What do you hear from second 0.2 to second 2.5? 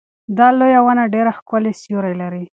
دا لویه ونه ډېر ښکلی سیوری لري.